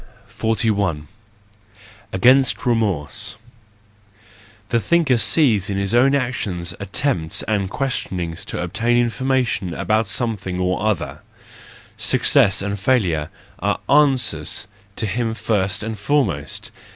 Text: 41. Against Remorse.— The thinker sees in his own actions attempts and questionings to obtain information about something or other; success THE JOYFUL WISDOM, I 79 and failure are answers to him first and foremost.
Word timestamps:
41. 0.29 1.07
Against 2.11 2.65
Remorse.— 2.65 3.35
The 4.69 4.79
thinker 4.79 5.17
sees 5.19 5.69
in 5.69 5.77
his 5.77 5.93
own 5.93 6.15
actions 6.15 6.73
attempts 6.79 7.43
and 7.43 7.69
questionings 7.69 8.43
to 8.45 8.63
obtain 8.63 8.97
information 8.97 9.75
about 9.75 10.07
something 10.07 10.59
or 10.59 10.81
other; 10.83 11.21
success 11.97 12.61
THE 12.61 12.69
JOYFUL 12.69 12.71
WISDOM, 12.71 12.73
I 12.73 12.97
79 12.97 12.97
and 12.97 13.03
failure 13.03 13.29
are 13.59 13.79
answers 14.03 14.67
to 14.95 15.05
him 15.05 15.35
first 15.35 15.83
and 15.83 15.99
foremost. 15.99 16.71